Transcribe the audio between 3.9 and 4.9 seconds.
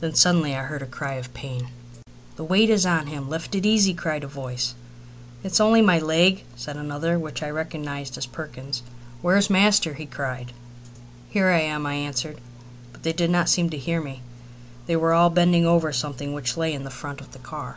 cried a voice.